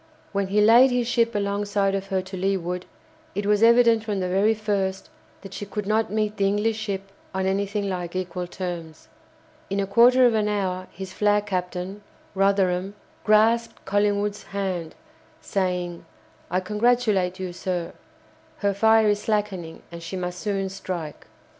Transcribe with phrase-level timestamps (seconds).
[0.31, 2.87] When he laid his ship alongside of her to leeward,
[3.35, 5.11] it was evident from the very first
[5.43, 9.09] that she could not meet the English ship on anything like equal terms.
[9.69, 12.01] In a quarter of an hour his flag captain,
[12.33, 14.95] Rotherham, grasped Collingwood's hand,
[15.39, 16.03] saying:
[16.49, 17.93] "I congratulate you, sir.
[18.57, 21.27] Her fire is slackening, and she must soon strike."